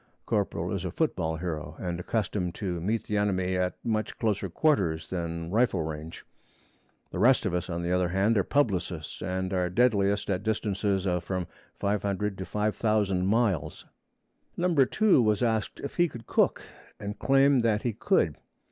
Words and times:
(Corporal 0.25 0.73
is 0.73 0.83
a 0.83 0.89
football 0.89 1.35
hero, 1.35 1.75
and 1.77 1.99
accustomed 1.99 2.55
to 2.55 2.81
meet 2.81 3.03
the 3.03 3.17
enemy 3.17 3.55
at 3.55 3.75
much 3.85 4.17
closer 4.17 4.49
quarters 4.49 5.07
than 5.09 5.51
rifle 5.51 5.83
range. 5.83 6.25
The 7.11 7.19
rest 7.19 7.45
of 7.45 7.53
us, 7.53 7.69
on 7.69 7.83
the 7.83 7.91
other 7.91 8.07
hand, 8.09 8.35
are 8.35 8.43
publicists, 8.43 9.21
and 9.21 9.53
are 9.53 9.69
deadliest 9.69 10.27
at 10.31 10.41
distances 10.41 11.05
of 11.05 11.23
from 11.23 11.45
500 11.75 12.35
to 12.39 12.45
5000 12.47 13.27
miles.) 13.27 13.85
Number 14.57 14.87
2 14.87 15.21
was 15.21 15.43
asked 15.43 15.79
if 15.81 15.97
he 15.97 16.07
could 16.07 16.25
cook, 16.25 16.63
and 16.99 17.19
claimed 17.19 17.61
that 17.61 17.83
he 17.83 17.93
could. 17.93 18.37